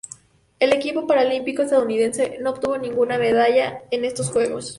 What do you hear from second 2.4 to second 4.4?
no obtuvo ninguna medalla en estos